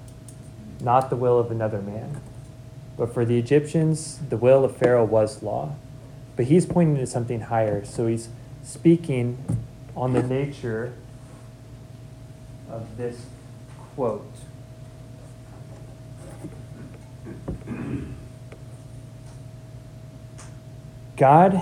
[0.82, 2.20] not the will of another man.
[2.98, 5.76] But for the Egyptians, the will of Pharaoh was law.
[6.36, 7.86] But he's pointing to something higher.
[7.86, 8.30] So he's
[8.64, 9.38] speaking
[9.96, 10.94] on the nature
[12.70, 13.26] of this
[13.96, 14.26] quote.
[21.16, 21.62] God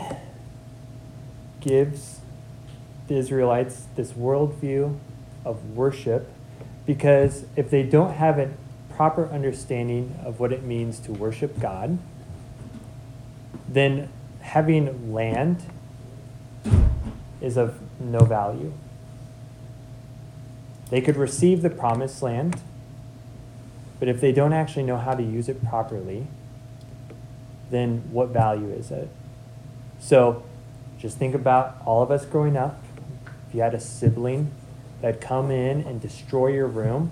[1.59, 2.21] gives
[3.07, 4.97] the Israelites this worldview
[5.43, 6.29] of worship
[6.85, 8.49] because if they don't have a
[8.89, 11.99] proper understanding of what it means to worship God,
[13.67, 14.09] then
[14.41, 15.63] having land
[17.39, 18.73] is of no value.
[20.89, 22.59] They could receive the promised land,
[23.99, 26.27] but if they don't actually know how to use it properly,
[27.69, 29.09] then what value is it?
[29.99, 30.43] So
[30.99, 32.83] just think about all of us growing up.
[33.47, 34.51] If you had a sibling
[35.01, 37.11] that come in and destroy your room,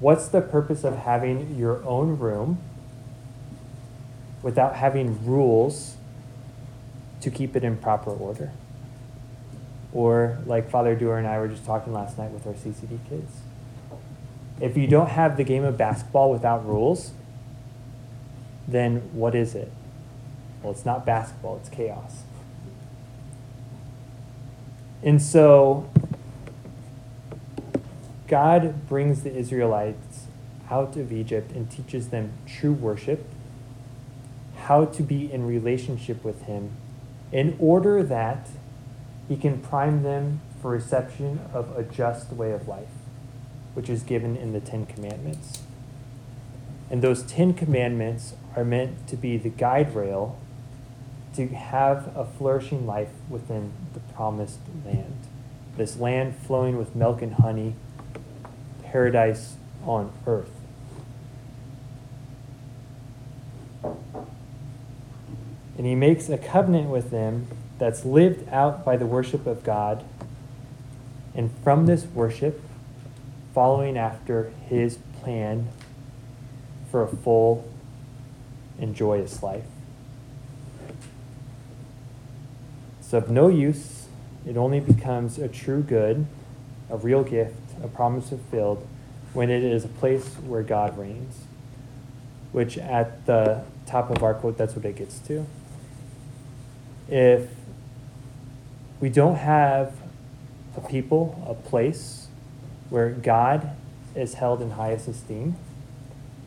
[0.00, 2.58] what's the purpose of having your own room
[4.42, 5.95] without having rules
[7.20, 8.52] to keep it in proper order?
[9.92, 13.40] Or like Father Dewar and I were just talking last night with our CCD kids.
[14.60, 17.12] If you don't have the game of basketball without rules,
[18.66, 19.70] then what is it?
[20.62, 22.22] Well, it's not basketball, it's chaos.
[25.02, 25.88] And so
[28.26, 30.26] God brings the Israelites
[30.70, 33.24] out of Egypt and teaches them true worship,
[34.56, 36.72] how to be in relationship with Him,
[37.36, 38.48] in order that
[39.28, 42.88] He can prime them for reception of a just way of life,
[43.74, 45.62] which is given in the Ten Commandments.
[46.90, 50.38] And those Ten Commandments are meant to be the guide rail
[51.34, 55.18] to have a flourishing life within the promised land.
[55.76, 57.74] This land flowing with milk and honey,
[58.82, 60.55] paradise on earth.
[65.76, 70.04] And he makes a covenant with them that's lived out by the worship of God.
[71.34, 72.62] And from this worship,
[73.52, 75.68] following after his plan
[76.90, 77.66] for a full
[78.78, 79.64] and joyous life.
[83.00, 84.08] It's of no use.
[84.46, 86.26] It only becomes a true good,
[86.90, 88.86] a real gift, a promise fulfilled
[89.32, 91.44] when it is a place where God reigns.
[92.52, 95.46] Which at the top of our quote, that's what it gets to.
[97.08, 97.48] If
[99.00, 99.94] we don't have
[100.76, 102.28] a people, a place
[102.90, 103.70] where God
[104.14, 105.56] is held in highest esteem,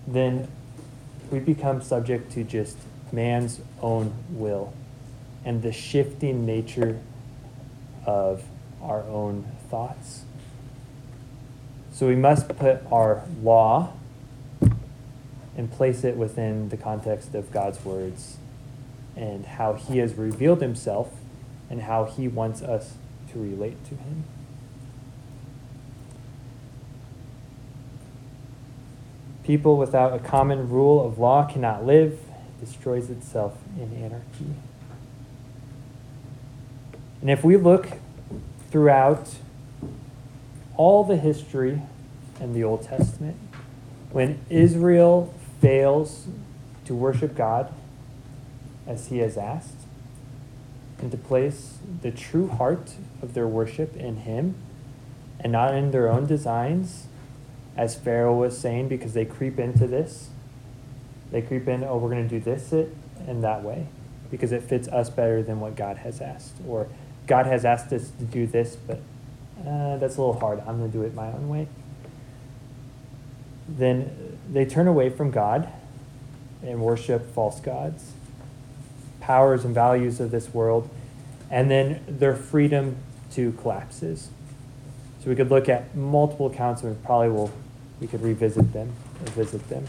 [0.08, 0.48] then
[1.32, 2.78] we become subject to just
[3.12, 4.74] man's own will
[5.46, 7.00] and the shifting nature
[8.06, 8.44] of
[8.82, 10.24] our own thoughts.
[11.92, 13.94] So we must put our law
[15.56, 18.38] and place it within the context of God's words
[19.20, 21.12] and how He has revealed Himself
[21.70, 22.94] and how He wants us
[23.32, 24.24] to relate to Him.
[29.44, 32.20] People without a common rule of law cannot live,
[32.62, 34.56] destroys itself in anarchy.
[37.20, 37.90] And if we look
[38.72, 39.36] throughout
[40.78, 41.82] all the history
[42.40, 43.36] in the Old Testament,
[44.12, 46.28] when Israel fails
[46.86, 47.74] to worship God
[48.90, 49.86] as he has asked,
[50.98, 54.56] and to place the true heart of their worship in him
[55.40, 57.08] and not in their own designs,
[57.78, 60.30] as Pharaoh was saying, because they creep into this.
[61.32, 62.94] They creep in, oh, we're going to do this it
[63.28, 63.88] in that way
[64.32, 66.56] because it fits us better than what God has asked.
[66.68, 66.88] Or
[67.28, 69.00] God has asked us to do this, but
[69.66, 70.60] uh, that's a little hard.
[70.62, 71.68] I'm going to do it my own way.
[73.68, 75.70] Then they turn away from God
[76.64, 78.12] and worship false gods,
[79.30, 80.90] powers and values of this world,
[81.52, 82.96] and then their freedom
[83.32, 84.30] to collapses.
[85.22, 87.52] So we could look at multiple accounts and we probably will
[88.02, 89.86] we could revisit them or visit them.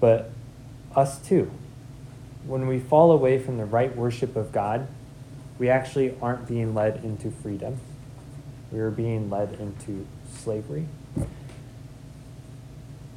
[0.00, 0.30] But
[0.96, 1.50] us too.
[2.46, 4.88] When we fall away from the right worship of God,
[5.58, 7.78] we actually aren't being led into freedom.
[8.70, 10.86] We are being led into slavery.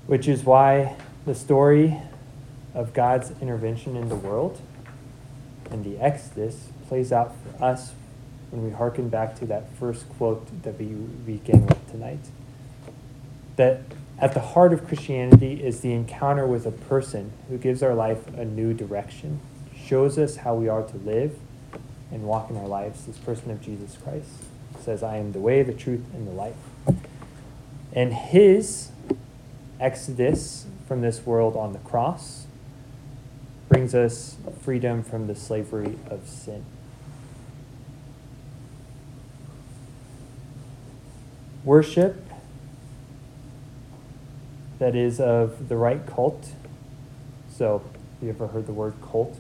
[0.06, 2.02] Which is why the story
[2.76, 4.62] of God's intervention in the world
[5.72, 7.94] and the Exodus plays out for us
[8.52, 12.20] when we hearken back to that first quote that we began with tonight.
[13.56, 13.82] That
[14.20, 18.28] at the heart of Christianity is the encounter with a person who gives our life
[18.36, 19.40] a new direction,
[19.76, 21.38] shows us how we are to live
[22.12, 23.06] and walk in our lives.
[23.06, 24.30] This person of Jesus Christ
[24.80, 26.56] says, I am the way, the truth, and the life.
[27.92, 28.90] And his
[29.80, 32.46] exodus from this world on the cross
[33.76, 36.64] brings us freedom from the slavery of sin.
[41.66, 42.26] Worship
[44.80, 46.52] that is of the right cult.
[47.52, 47.84] So,
[48.22, 49.38] you ever heard the word cult?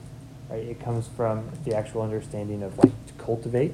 [0.49, 0.65] Right?
[0.65, 3.71] It comes from the actual understanding of like to cultivate,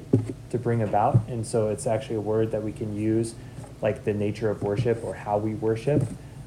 [0.50, 1.26] to bring about.
[1.26, 3.34] And so it's actually a word that we can use
[3.80, 6.04] like the nature of worship or how we worship.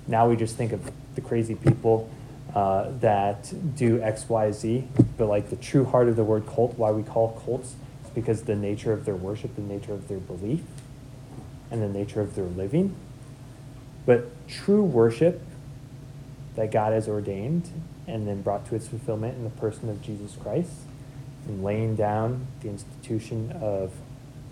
[0.07, 2.09] Now we just think of the crazy people
[2.55, 4.87] uh, that do X, Y, Z,
[5.17, 8.43] but like the true heart of the word cult, why we call cults, is because
[8.43, 10.61] the nature of their worship, the nature of their belief,
[11.69, 12.95] and the nature of their living.
[14.05, 15.41] But true worship
[16.55, 17.69] that God has ordained
[18.07, 20.71] and then brought to its fulfillment in the person of Jesus Christ
[21.47, 23.91] and laying down the institution of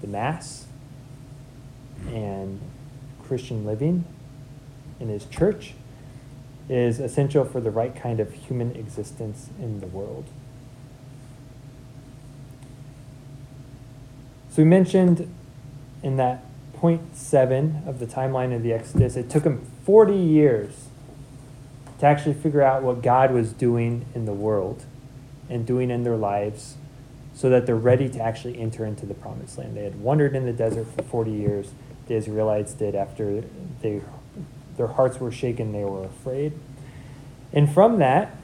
[0.01, 0.65] the Mass
[2.07, 2.59] and
[3.25, 4.03] Christian living
[4.99, 5.73] in his church
[6.69, 10.25] is essential for the right kind of human existence in the world.
[14.49, 15.33] So we mentioned
[16.03, 20.87] in that point seven of the timeline of the Exodus, it took them 40 years
[21.99, 24.85] to actually figure out what God was doing in the world
[25.49, 26.75] and doing in their lives
[27.33, 29.75] so that they're ready to actually enter into the promised land.
[29.75, 31.71] They had wandered in the desert for 40 years.
[32.07, 33.43] The Israelites did after
[33.81, 34.01] they,
[34.77, 36.53] their hearts were shaken, they were afraid.
[37.51, 38.35] And from that,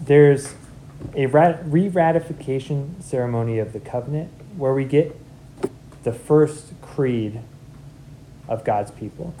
[0.00, 0.54] there's
[1.14, 5.18] a re ratification ceremony of the covenant where we get
[6.02, 7.40] the first creed
[8.48, 9.34] of God's people.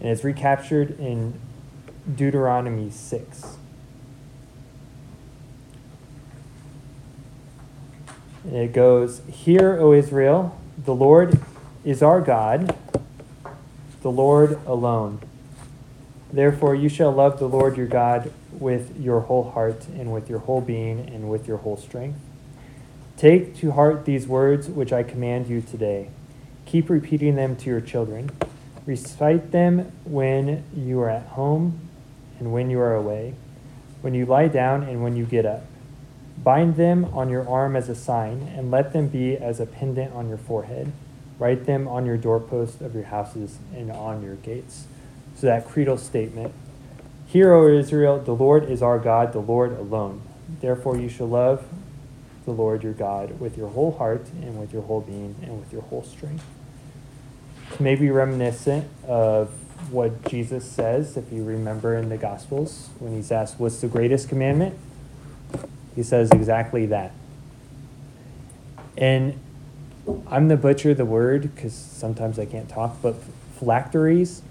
[0.00, 1.38] And it's recaptured in
[2.14, 3.56] Deuteronomy 6.
[8.44, 11.40] And it goes, Hear, O Israel, the Lord
[11.84, 12.76] is our God,
[14.06, 15.20] the Lord alone.
[16.32, 20.38] Therefore, you shall love the Lord your God with your whole heart, and with your
[20.38, 22.20] whole being, and with your whole strength.
[23.16, 26.10] Take to heart these words which I command you today.
[26.66, 28.30] Keep repeating them to your children.
[28.86, 31.80] Recite them when you are at home
[32.38, 33.34] and when you are away,
[34.02, 35.64] when you lie down and when you get up.
[36.38, 40.14] Bind them on your arm as a sign, and let them be as a pendant
[40.14, 40.92] on your forehead.
[41.38, 44.86] Write them on your doorposts of your houses and on your gates.
[45.36, 46.52] So that creedal statement
[47.26, 50.22] Hear, O Israel, the Lord is our God, the Lord alone.
[50.60, 51.66] Therefore, you shall love
[52.44, 55.72] the Lord your God with your whole heart and with your whole being and with
[55.72, 56.44] your whole strength
[57.80, 59.50] maybe reminiscent of
[59.90, 64.28] what Jesus says, if you remember in the Gospels, when he's asked, What's the greatest
[64.28, 64.76] commandment?
[65.94, 67.12] He says exactly that.
[68.96, 69.38] And
[70.28, 73.16] I'm the butcher of the word because sometimes I can't talk, but
[73.58, 74.42] phylacteries,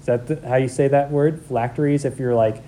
[0.00, 1.42] is that the, how you say that word?
[1.42, 2.62] Phylacteries, if you're like,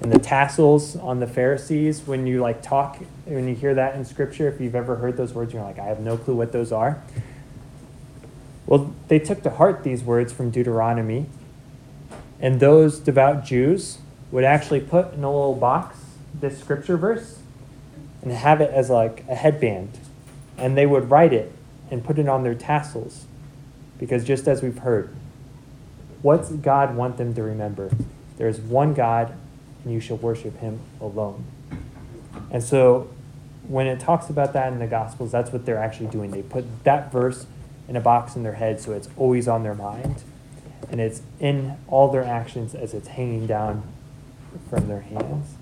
[0.00, 4.04] and the tassels on the Pharisees, when you like talk, when you hear that in
[4.04, 6.70] scripture, if you've ever heard those words, you're like, I have no clue what those
[6.70, 7.02] are.
[8.66, 11.26] Well, they took to heart these words from Deuteronomy,
[12.40, 13.98] and those devout Jews
[14.30, 15.98] would actually put in a little box
[16.34, 17.38] this scripture verse
[18.22, 19.98] and have it as like a headband.
[20.58, 21.52] And they would write it
[21.90, 23.26] and put it on their tassels.
[23.98, 25.14] Because just as we've heard,
[26.22, 27.90] what's God want them to remember?
[28.36, 29.34] There is one God,
[29.84, 31.44] and you shall worship him alone.
[32.50, 33.08] And so
[33.68, 36.30] when it talks about that in the Gospels, that's what they're actually doing.
[36.30, 37.46] They put that verse
[37.88, 40.22] in a box in their head so it's always on their mind.
[40.90, 43.82] And it's in all their actions as it's hanging down
[44.70, 45.54] from their hands.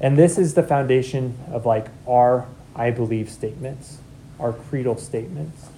[0.00, 3.98] And this is the foundation of like our I believe statements,
[4.40, 5.68] our creedal statements.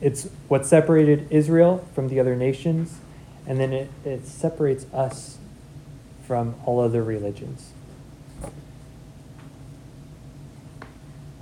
[0.00, 2.98] It's what separated Israel from the other nations,
[3.46, 5.38] and then it, it separates us
[6.26, 7.72] from all other religions.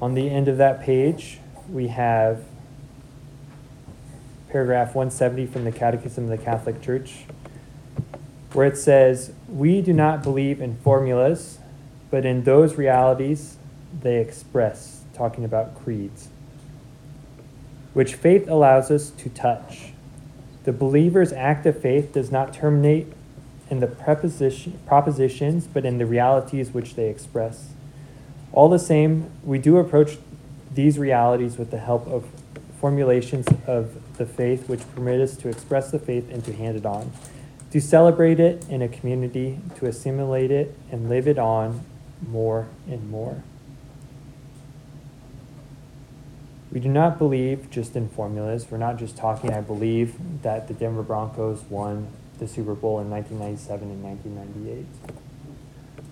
[0.01, 2.45] On the end of that page, we have
[4.49, 7.25] paragraph 170 from the Catechism of the Catholic Church,
[8.53, 11.59] where it says, We do not believe in formulas,
[12.11, 13.57] but in those realities
[14.01, 16.29] they express, talking about creeds,
[17.93, 19.93] which faith allows us to touch.
[20.65, 23.13] The believer's act of faith does not terminate
[23.69, 27.71] in the preposition, propositions, but in the realities which they express.
[28.53, 30.19] All the same, we do approach
[30.75, 32.27] these realities with the help of
[32.81, 36.85] formulations of the faith which permit us to express the faith and to hand it
[36.85, 37.13] on,
[37.71, 41.81] to celebrate it in a community, to assimilate it and live it on
[42.27, 43.43] more and more.
[46.73, 48.67] We do not believe just in formulas.
[48.71, 52.09] We're not just talking, I believe that the Denver Broncos won
[52.39, 54.87] the Super Bowl in 1997 and 1998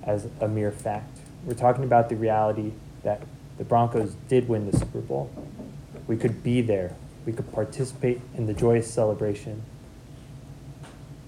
[0.03, 1.19] as a mere fact.
[1.47, 2.73] We're talking about the reality
[3.05, 3.23] that
[3.57, 5.31] the Broncos did win the Super Bowl.
[6.07, 6.95] We could be there,
[7.25, 9.63] we could participate in the joyous celebration.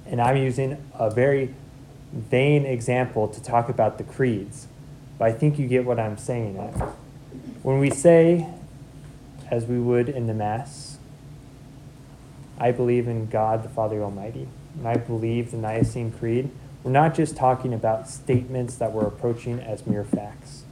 [0.04, 1.54] And I'm using a very
[2.12, 4.66] vain example to talk about the creeds,
[5.18, 6.56] but I think you get what I'm saying.
[7.62, 8.46] When we say,
[9.52, 10.96] as we would in the Mass,
[12.58, 14.48] I believe in God the Father Almighty,
[14.78, 16.50] and I believe the Nicene Creed,
[16.82, 20.64] we're not just talking about statements that we're approaching as mere facts.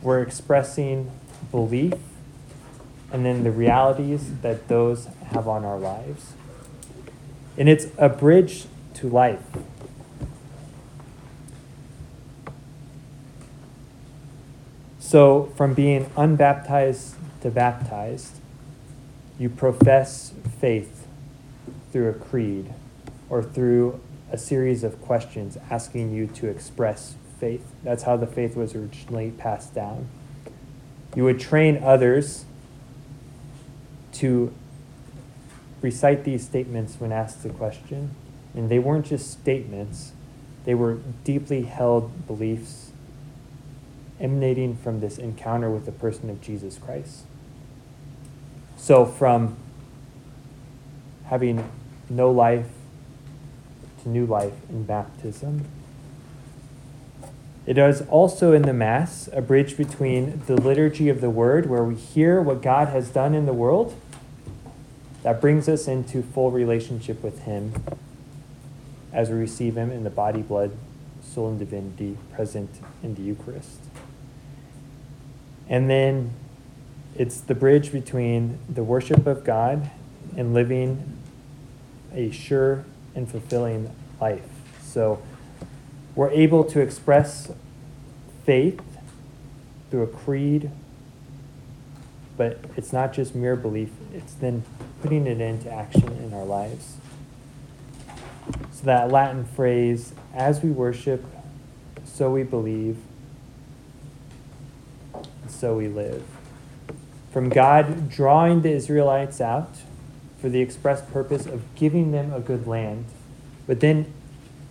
[0.00, 1.10] We're expressing
[1.50, 1.94] belief
[3.10, 6.34] and then the realities that those have on our lives.
[7.58, 9.42] And it's a bridge to life.
[15.12, 18.40] So, from being unbaptized to baptized,
[19.38, 21.06] you profess faith
[21.92, 22.72] through a creed
[23.28, 24.00] or through
[24.30, 27.62] a series of questions asking you to express faith.
[27.84, 30.08] That's how the faith was originally passed down.
[31.14, 32.46] You would train others
[34.12, 34.50] to
[35.82, 38.14] recite these statements when asked a question.
[38.54, 40.12] And they weren't just statements,
[40.64, 42.91] they were deeply held beliefs
[44.22, 47.24] emanating from this encounter with the person of Jesus Christ.
[48.78, 49.56] So, from
[51.26, 51.70] having
[52.08, 52.66] no life
[54.02, 55.64] to new life in baptism.
[57.64, 61.84] It is also in the Mass a bridge between the liturgy of the Word, where
[61.84, 63.94] we hear what God has done in the world,
[65.22, 67.72] that brings us into full relationship with Him
[69.12, 70.72] as we receive Him in the body, blood,
[71.22, 72.70] soul, and divinity present
[73.02, 73.78] in the Eucharist.
[75.68, 76.32] And then
[77.16, 79.90] it's the bridge between the worship of God
[80.36, 81.18] and living
[82.14, 82.84] a sure
[83.14, 84.48] and fulfilling life.
[84.82, 85.22] So
[86.14, 87.52] we're able to express
[88.44, 88.80] faith
[89.90, 90.70] through a creed,
[92.36, 94.64] but it's not just mere belief, it's then
[95.02, 96.96] putting it into action in our lives.
[98.72, 101.24] So that Latin phrase, as we worship,
[102.04, 102.98] so we believe,
[105.62, 106.24] so we live.
[107.32, 109.76] From God drawing the Israelites out
[110.40, 113.04] for the express purpose of giving them a good land,
[113.68, 114.12] but then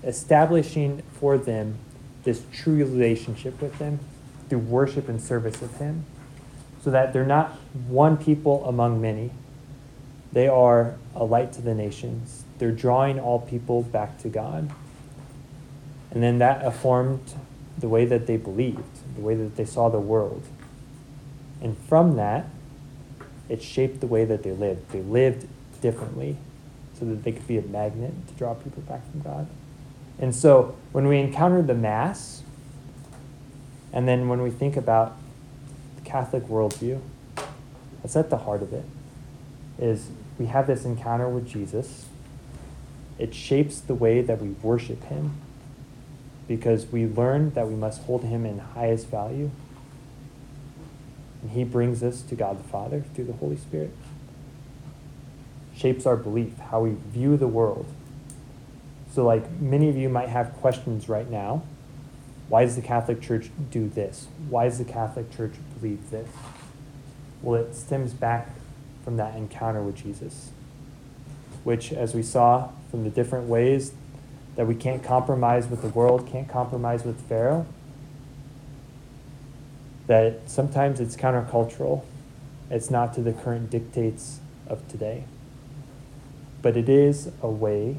[0.03, 1.77] establishing for them
[2.25, 3.99] this true relationship with Him
[4.49, 6.03] through worship and service of Him,
[6.83, 7.51] so that they're not
[7.87, 9.31] one people among many.
[10.33, 12.43] They are a light to the nations.
[12.57, 14.69] They're drawing all people back to God.
[16.11, 17.33] And then that informed
[17.77, 20.43] the way that they believed, the way that they saw the world.
[21.61, 22.47] And from that,
[23.49, 24.91] it shaped the way that they lived.
[24.91, 25.47] They lived
[25.81, 26.37] differently
[26.97, 29.47] so that they could be a magnet to draw people back from God.
[30.19, 32.43] And so when we encounter the Mass,
[33.91, 35.17] and then when we think about
[35.97, 37.01] the Catholic worldview,
[38.01, 38.85] that's at the heart of it,
[39.79, 42.05] is we have this encounter with Jesus.
[43.17, 45.33] It shapes the way that we worship him
[46.47, 49.51] because we learn that we must hold him in highest value.
[51.41, 53.91] And he brings us to God the Father through the Holy Spirit.
[55.75, 57.87] Shapes our belief, how we view the world.
[59.13, 61.63] So, like many of you might have questions right now.
[62.47, 64.27] Why does the Catholic Church do this?
[64.49, 66.27] Why does the Catholic Church believe this?
[67.41, 68.49] Well, it stems back
[69.03, 70.51] from that encounter with Jesus,
[71.63, 73.93] which, as we saw from the different ways
[74.55, 77.65] that we can't compromise with the world, can't compromise with Pharaoh,
[80.07, 82.03] that sometimes it's countercultural.
[82.69, 85.25] It's not to the current dictates of today.
[86.61, 87.97] But it is a way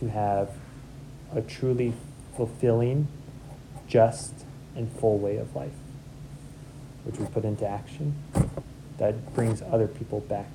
[0.00, 0.50] to have
[1.34, 1.92] a truly
[2.36, 3.08] fulfilling,
[3.86, 4.34] just,
[4.76, 5.72] and full way of life,
[7.04, 8.14] which we put into action
[8.98, 10.48] that brings other people back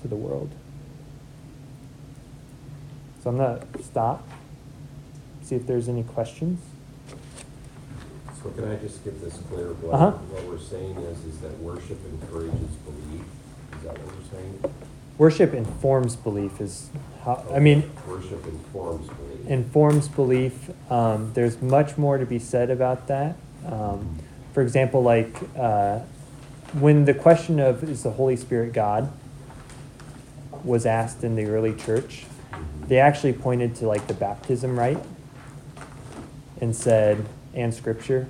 [0.00, 0.50] to the world.
[3.22, 4.26] So I'm going to stop,
[5.42, 6.60] see if there's any questions.
[8.42, 9.66] So can I just get this clear?
[9.74, 10.10] What, Uh-huh.
[10.12, 12.52] what we're saying is, is that worship encourages
[12.86, 13.24] belief?
[13.76, 14.74] Is that what we're saying?
[15.18, 16.88] Worship informs belief, is
[17.24, 19.46] how, I mean, Worship informs belief.
[19.46, 20.70] informs belief.
[20.90, 23.36] Um, there's much more to be said about that.
[23.66, 24.18] Um,
[24.54, 25.98] for example, like uh,
[26.78, 29.12] when the question of is the Holy Spirit God
[30.64, 32.24] was asked in the early church,
[32.88, 34.98] they actually pointed to like the baptism rite
[36.60, 38.28] and said, and scripture,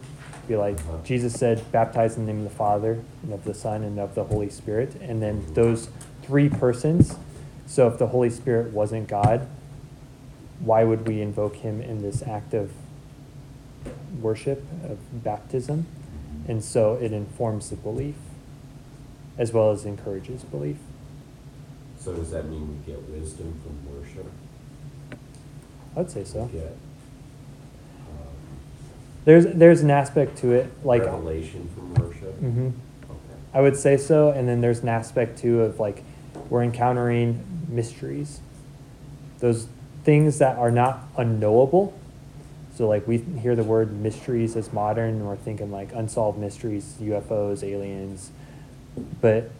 [0.48, 3.82] be like, Jesus said, baptize in the name of the Father and of the Son
[3.82, 4.96] and of the Holy Spirit.
[5.00, 5.88] And then those
[6.22, 7.16] three persons.
[7.66, 9.46] So if the Holy Spirit wasn't God,
[10.58, 12.72] why would we invoke him in this act of
[14.20, 15.86] worship, of baptism?
[16.48, 18.16] And so it informs the belief
[19.38, 20.78] as well as encourages belief.
[21.98, 24.26] So does that mean we get wisdom from worship?
[25.94, 26.46] I would say so.
[26.46, 26.76] Get
[29.24, 32.34] There's there's an aspect to it, like revelation from worship?
[32.36, 32.68] hmm
[33.04, 33.40] Okay.
[33.52, 34.30] I would say so.
[34.30, 36.02] And then there's an aspect too of like
[36.48, 38.40] we're encountering mysteries,
[39.38, 39.68] those
[40.04, 41.96] things that are not unknowable.
[42.76, 46.96] So like we hear the word mysteries as modern, and we're thinking like unsolved mysteries,
[47.00, 48.30] UFOs, aliens,
[49.20, 49.50] but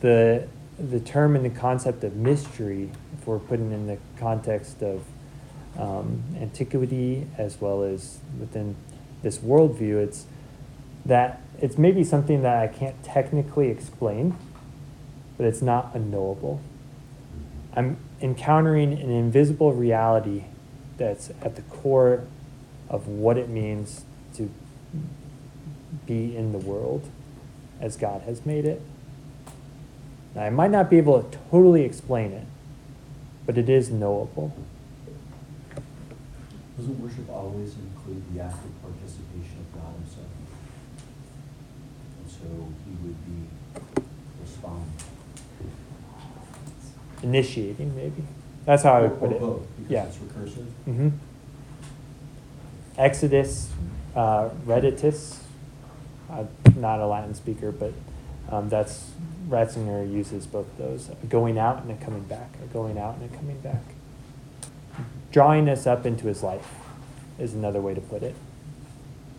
[0.00, 0.46] the
[0.78, 5.04] the term and the concept of mystery, if we're putting in the context of
[5.78, 8.76] um, antiquity as well as within
[9.22, 10.26] this worldview, it's
[11.04, 14.36] that it's maybe something that I can't technically explain,
[15.36, 16.60] but it's not unknowable.
[17.74, 20.44] I'm encountering an invisible reality
[20.98, 22.24] that's at the core
[22.88, 24.04] of what it means
[24.34, 24.50] to
[26.06, 27.08] be in the world
[27.80, 28.82] as God has made it.
[30.34, 32.46] Now, I might not be able to totally explain it,
[33.46, 34.54] but it is knowable.
[36.76, 40.26] Doesn't worship always include the active participation of God himself?
[42.22, 44.02] And so he would be
[44.40, 44.88] responding.
[47.22, 48.24] Initiating, maybe.
[48.64, 49.40] That's how I would Or- put or it.
[49.40, 50.04] both, Yeah.
[50.06, 50.66] Because it's recursive.
[50.84, 51.08] hmm
[52.98, 53.68] Exitus,
[54.14, 55.38] uh, Reditus.
[56.30, 57.92] I'm not a Latin speaker, but
[58.50, 59.10] um, that's
[59.48, 63.32] Ratzinger uses both those: a going out and a coming back, a going out and
[63.32, 63.82] a coming back.
[65.30, 66.68] Drawing us up into His life
[67.38, 68.34] is another way to put it.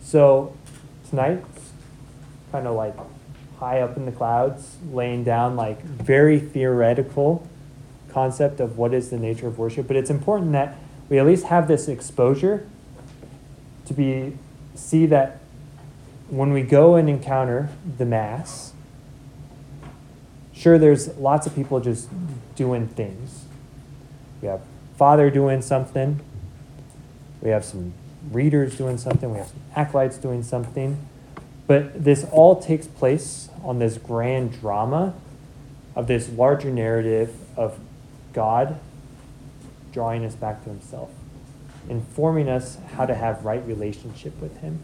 [0.02, 0.56] So
[1.08, 1.44] tonight,
[2.52, 2.96] kind of like
[3.58, 7.48] high up in the clouds, laying down like very theoretical
[8.10, 10.76] concept of what is the nature of worship, but it's important that
[11.08, 12.66] we at least have this exposure
[13.86, 14.36] to be
[14.74, 15.40] see that
[16.28, 18.72] when we go and encounter the mass,
[20.52, 22.08] sure there's lots of people just
[22.56, 23.44] doing things.
[24.40, 24.62] We have
[24.96, 26.20] Father doing something.
[27.40, 27.94] We have some
[28.30, 29.30] readers doing something.
[29.30, 31.06] We have some acolytes doing something.
[31.66, 35.14] But this all takes place on this grand drama
[35.96, 37.78] of this larger narrative of
[38.32, 38.78] God
[39.92, 41.10] drawing us back to Himself,
[41.88, 44.80] informing us how to have right relationship with Him.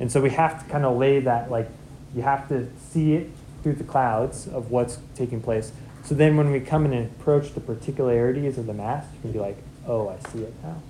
[0.00, 1.68] And so we have to kind of lay that, like,
[2.14, 3.30] you have to see it
[3.62, 5.72] through the clouds of what's taking place.
[6.04, 9.38] So then when we come and approach the particularities of the Mass, you can be
[9.38, 10.82] like, oh, I see it now.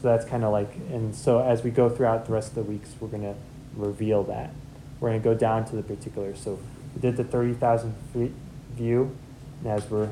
[0.00, 2.62] So that's kind of like, and so as we go throughout the rest of the
[2.62, 3.34] weeks, we're going to
[3.76, 4.50] reveal that.
[4.98, 6.40] We're going to go down to the particulars.
[6.40, 6.58] So
[6.94, 8.32] we did the 30,000 feet
[8.74, 9.16] view,
[9.62, 10.10] and as we're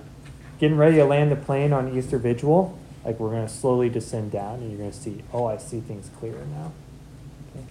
[0.59, 4.31] getting ready to land the plane on Easter Vigil, like we're going to slowly descend
[4.31, 6.73] down, and you're going to see, oh, I see things clearer now.
[7.57, 7.65] Okay.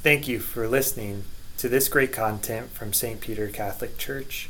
[0.00, 1.24] Thank you for listening
[1.56, 3.20] to this great content from St.
[3.20, 4.48] Peter Catholic Church.